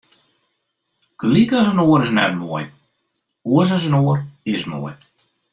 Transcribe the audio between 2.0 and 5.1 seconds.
is net moai, oars as in oar is moai.